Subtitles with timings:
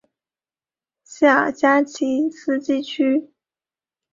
[1.03, 3.29] 谢尔加奇斯基区。